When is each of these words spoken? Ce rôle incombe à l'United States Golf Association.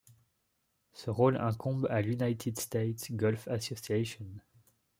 Ce 0.93 1.11
rôle 1.11 1.37
incombe 1.37 1.85
à 1.91 2.01
l'United 2.01 2.59
States 2.59 3.11
Golf 3.11 3.47
Association. 3.47 4.25